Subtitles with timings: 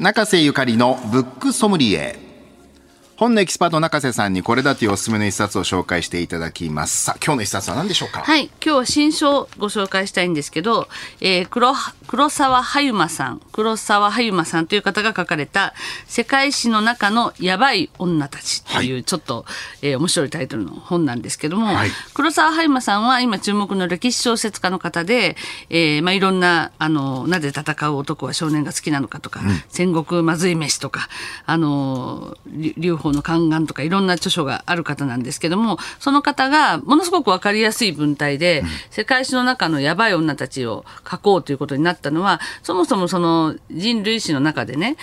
[0.00, 2.27] 中瀬ゆかりのブックソムリエ。
[3.18, 7.02] 本のエキスパート中瀬さんにこれだというおすすめの一冊を紹介していただきます。
[7.02, 8.20] さあ今日の一冊は何でしょうか？
[8.20, 10.86] はい今日は新書をご紹介したいんですけど、
[11.20, 11.74] えー、黒
[12.06, 15.74] 黒沢はゆまさん黒沢はゆまさんという方が書かれた
[16.06, 19.44] 「世界史の中のやばい女たち」という、はい、ちょっと、
[19.82, 25.36] えー、面白いタイトルの本なんですけども、はい、黒沢はゆまさんは今注目の歴史小説家の方で、
[25.70, 31.08] えーまあ、いろんなあのなぜ戦う男は少年が好きなのかとか、うん、戦国まずい飯とか
[31.46, 44.96] あの劉邦の宦官とかいろんな著書がある方なんですけどもその方がものすごく分かりやすい文体で、うん、世界史の中のやばい女たちを書こうということになったのはそもそもその人類史の中でね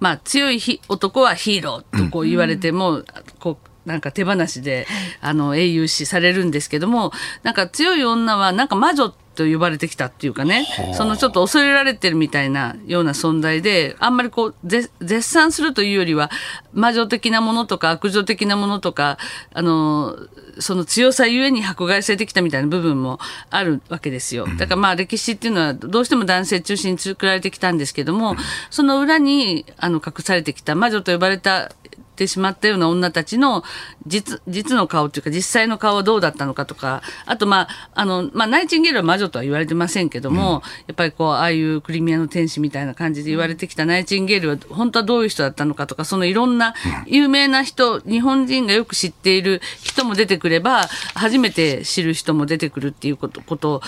[0.00, 3.04] まあ、強い男はヒーローとこう言われても、うん、
[3.38, 4.86] こうなんか手放しで、
[5.20, 14.90] あの、英雄視されるんですけども、なんか強い女はなんか魔女と呼ばれてきたっていうかね、そのちょっと恐れられてるみたいなような存在で、あんまりこう、絶
[15.22, 16.30] 賛するというよりは、
[16.72, 19.18] 魔女的なものとか悪女的なものとか、
[19.52, 20.16] あの、
[20.58, 23.18] その強さゆえに迫害されてきたみたいな部分も
[23.50, 24.46] あるわけですよ。
[24.58, 28.36] だからまあ歴史っていうのはどうしても男性中心に作られてきたんですけども、
[28.68, 31.72] その裏にあの隠されてきた魔女と呼ばれた
[32.20, 33.64] てしまったような女たちの
[34.06, 46.74] 実実の顔というか実際の顔はどうだったのかとかあとまああの、まあ、ナイチンゲールは魔女とは言われてませんけども、うん、やっぱりこうああいうクリミアの天使みたいな感じで言われてきたナイチンゲールは本当はどういう人だったのかとかそのいろんな
[47.06, 53.80] 有名な人日本人がよく知っている人も出てくれば初めて知る人も出てくるっていうことこと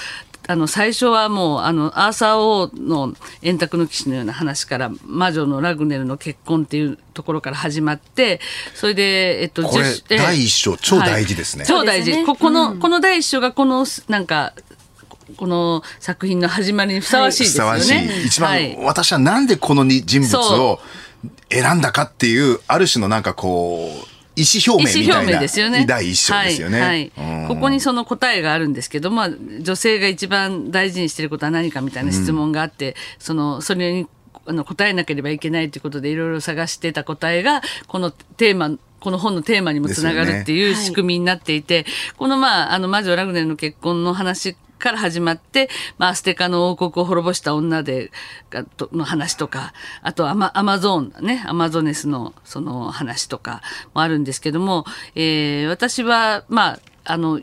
[0.49, 8.41] あの最初はもうあのアーサー王の円卓の騎士のような話から魔女のラグネルの結婚っていうところから始まって
[8.75, 14.53] それでえっとこれ第一章超大事ですね、はい、超大事、ここの、うん、この第一章がこのなんか
[15.37, 17.71] この作品の始まりにふさわしいですよね。
[17.71, 18.27] はい、ふさわしい。
[18.27, 20.81] 一番、はい、私はなんでこの人物を
[21.51, 25.41] 選んだかっていう、ある種のなんかこう、意思表明みたいな。
[25.41, 25.85] ですよね。
[25.87, 29.31] 第一章ですよね、はいはい、ここにその答えがあるんですけど、まあ、
[29.61, 34.07] 女性が一番大事にしていることは何かみたいな質問があって、うん、そのそれに
[34.47, 48.11] あの答えなければいけないということでいろいろ探してた答えがこのテーマこの本のテーマにもつながるっていう仕組みになっていて、ねはい、このまあ、あの、魔女ラグネルの結婚の話から始まって、まあ、アステカの王国を滅ぼした女で、
[48.93, 49.73] の話とか、
[50.03, 53.63] あとアマ、アマゾーンね、アマゾネスのその話とか
[53.95, 54.85] もあるんですけども、
[55.15, 57.41] えー、私は、まあ、あの、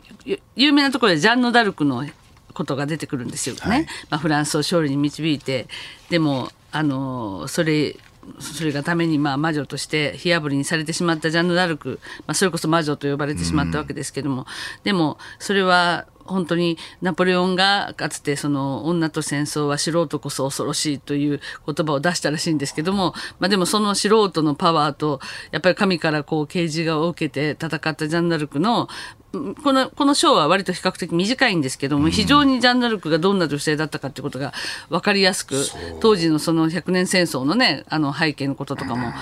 [0.54, 2.06] 有名なところでジャンヌ・ダルクの
[2.52, 3.60] ことが出てくるんですよね。
[3.62, 5.66] はい、まあ、フランスを勝利に導いて、
[6.10, 7.96] でも、あの、それ、
[8.38, 14.46] それがためにまあ魔女として火あぶりにされてしまったジャンヌ・ダルク、まあ、それこそ魔女と呼ばれてしまったわけですけども、うん、
[14.84, 25.20] でもそれは本当にナポレオンがかつてその女と戦争は素人こそ恐ろしいという言葉を出したらしいんですけども、まあ、でもその素人のパワーと
[25.50, 28.88] やっぱり神からこう啓示がを受けて戦ったジャンナルクの
[29.62, 34.52] この、この章は割と比較的短いんですけども、非常にジャンナルクがどんな女性だったかってことが
[34.88, 35.54] 分かりやすく、
[36.00, 39.12] 当時のその百年戦争のね、あの背景のこととかも、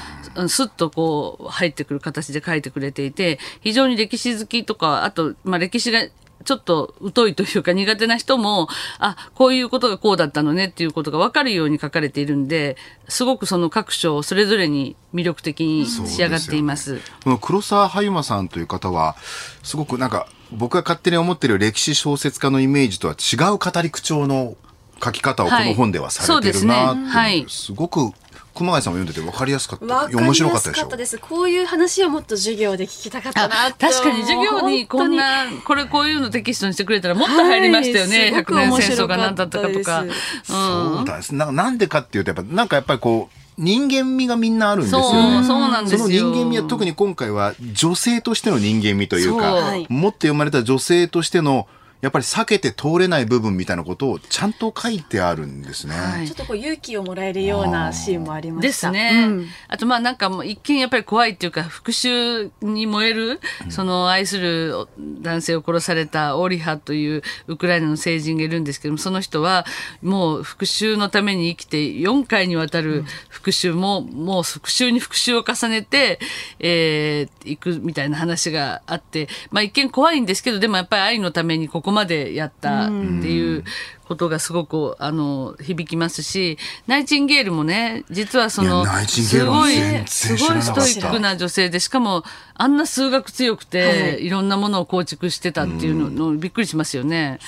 [0.48, 6.00] すっとこう入ってくる形で書いてくれていて、非常に歴史好きとか、あと、まあ歴史が
[6.44, 8.68] ちょっと疎いというか苦手な人も、
[8.98, 12.76] あ、こういうことがこうだったのねっていうことが分かるように書かれているんで、
[13.08, 16.98] すごくその各章それぞれに魅力的に仕上がっています。
[16.98, 19.16] すこの黒沢はゆまさんという方は、
[19.62, 24.56] すごくなんか僕が勝手に思ってる歴史小説家のイメージとは違う語り口調の
[25.02, 28.12] 書き方をこの本ではされてるなって、はい、すごく
[28.58, 30.08] 熊谷さんも読んでて分かりやすかった。
[30.08, 30.88] 面白かったでしょ。
[30.96, 40.10] ですこういう話をもっと授業で聞きたかったな確かに授業にこんなこれこういうのテキストにしてくれたらもっと入りましたよね、はい、100年戦争が何だったかとか、うん、
[40.42, 45.44] そうですななんでかっていうとやっぱなんかやっぱりこう人間味がみんなあるんですよね。
[45.44, 51.66] そうなんですその人間味は特に今回は女性としての人間味というか、持って生まれた女性としての
[52.00, 55.94] やっぱり避けて通れない部分みたいなことをちゃんと書いてあるんですね。
[55.94, 58.68] はい、ちょっとこう勇気をもらえるようなシーンもありました。
[58.68, 59.26] ですね。
[59.26, 69.66] うん、あとまあなんかもう一見やっぱり怖いっていうか復讐に燃える、うん、その愛する男性を殺されたオリハというウクライナの聖人がいるんですけども、その人は
[70.00, 76.20] もう復讐のために生きて4回にわたる復讐も、うん、もう復讐に復讐を重ねて、
[76.60, 83.64] えー、行くみたいな話があって、まあ一見怖いんですけど、でもやっぱり愛のためにこここまでやったっていう
[84.06, 92.24] ことがすごくあの響きますしナイチンゲールもね実はそのすごいすごいストイックな女性でしかも
[92.54, 97.38] あんな数学強くて、はい、いろんなものを構築してたっていうの,、びっくりしますよね。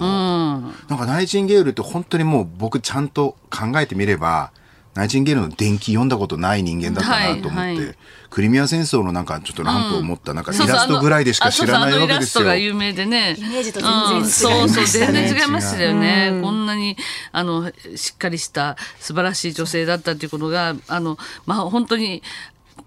[0.00, 0.04] う。
[0.04, 4.52] ん、なんかナイチンゲールって本当にもう僕ちゃんと考えてみれば
[4.98, 7.94] ナイチンゲールの伝記読んだことない人間だったなと思って、はいはい、
[8.30, 12.16] クリミア戦争のなんかちょっとランプを持ったなんかイラストぐらいでしか知らないわけですよ。
[12.16, 13.36] イラストが有名でね。
[13.38, 14.54] イメージと全然違いましたね。
[14.58, 16.40] そうそう全然違いましたよね。
[16.42, 16.96] こんなに
[17.30, 21.16] あのしっかりした素晴らしい女性だったっていうことがあの
[21.46, 22.24] まあ本当に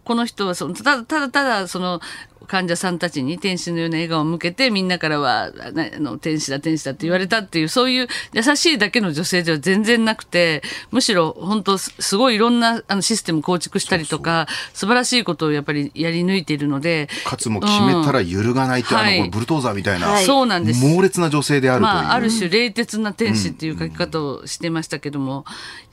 [0.04, 2.02] この人はそのただただただその
[2.52, 5.72] 患者さんたちに天使のような笑顔を向けてみんなからはあ
[6.02, 10.62] の天使だ天使だって言われたっていうそういう優しいだけの女性では全然なくて
[10.92, 20.86] むしろ本当すごいいろんなあのシステム構築したりとか素晴らしいことをやっぱりやり抜いているのでかつも決めたら揺るがないという、うん、あのブルトーザーみたいな、はい、そうなんです。
[20.86, 25.46] 猛烈な女性であるという、まあ、ある種冷徹な天使っていう書き方をしてましたけども、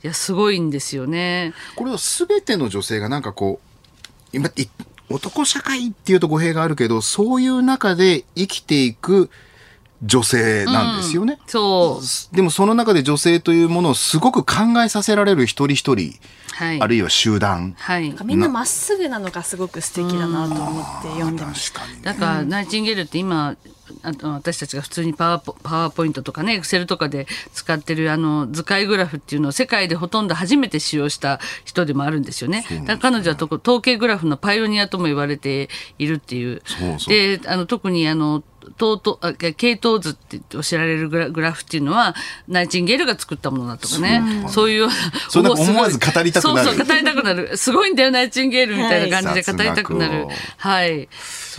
[0.03, 1.53] いやすごいんですよね。
[1.77, 3.69] これは全ての女性がなんかこう
[4.33, 4.49] 今
[5.09, 9.29] 男社会っていうと語弊があるけどそういう中で生きていく
[10.01, 12.01] 女性なんですよね、うん、そ
[12.31, 12.35] う。
[12.35, 16.19] でもその中で女性というものをすごく考えさせられる一人一人、
[16.53, 23.57] はい、あるいは集団、はい、みんなまっすぐなのがすごく素敵だなと思って読んでました、だからナイチンゲールって今
[24.03, 32.65] あと私たちが普通にパワーパワーポイントとかねエクセルとかで使ってるあの図解グラフっていうのを世界でほとんど初めて使用した人でもあるんですよね。
[32.85, 36.61] だから彼女はと統計グラフのパイオニアとも言われているっていう。
[36.65, 37.13] そうそう。
[37.13, 38.43] であの特にあの
[39.21, 42.15] あ系統図って知られるグラグラフっていうのは
[42.47, 44.45] ナイチンゲールが作ったものだとかね。
[44.49, 44.89] そういう
[45.29, 45.49] そ思
[45.79, 46.63] わず語りたくなる。
[46.65, 47.57] そうそう語りたくなる。
[47.57, 50.27] すごいんだよナイチンゲールみたいな感じで語りたくなる。
[50.57, 51.09] はい。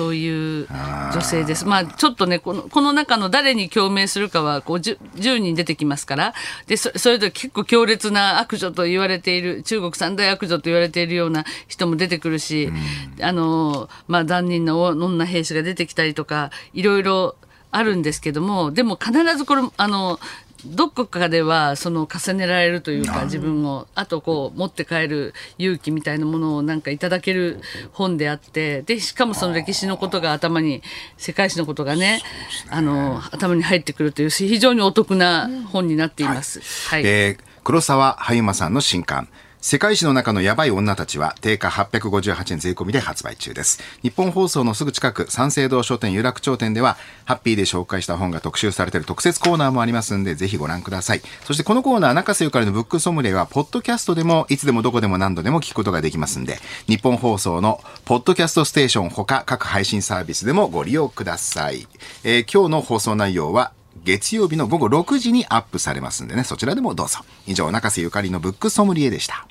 [0.00, 0.66] そういう
[1.12, 1.66] 女性です。
[1.66, 6.34] まあちょっとねこのこの中の誰に共鳴するかはこう 10, 10人出てきますから。
[6.66, 12.72] でそそれで結構強烈な悪女と言われている中国三大悪女と言われているような人も出てくるし、
[13.20, 17.36] あのまあ残忍な女兵士が出てきたりとかいろいろろ
[17.70, 20.18] あるんですけどもでも必ずこれあの
[20.66, 27.60] どこかではその重ねられるというか自分をあとこう持って帰る勇気みたいなものをなんかいただける
[27.92, 30.82] 本であってでしかもその歴史のことが頭に
[31.16, 32.20] 世界史のことがね
[32.68, 36.60] あの頭に入ってくるという非常にお得な本になっています。
[36.90, 39.28] はい、はい、えー、黒沢はゆまさんの新刊
[39.62, 43.78] 世界史の中のヤバい女たちは定価858円税込みで発売中です。
[44.00, 46.96] 日本放送のすぐ近く三省堂書店有楽町店では
[47.26, 51.20] ハッピーで紹介した本が特集されている特設コーナーもありますんでぜひご覧ください。
[51.44, 61.86] そしてこのコーナー中瀬ゆかりのブックソムリエはポッドキャストでもいつでもどこでも何度でも聞くことができますんで日本放送のポッドキャストステーションほか各配信サービスでもご利用ください。
[62.24, 63.72] えー、今日の放送内容は
[64.04, 67.18] 月曜日の午後6時にアップされますんでねそちらでもどうぞ。
[67.46, 69.46] 以上中瀬ゆかりのブックソムリエでした。